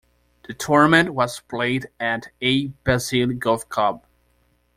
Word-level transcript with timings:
The 0.47 0.55
tournament 0.55 1.13
was 1.13 1.41
played 1.41 1.89
at 1.99 2.29
Ayr 2.41 2.69
Belleisle 2.83 3.37
Golf 3.37 3.69
Club. 3.69 4.03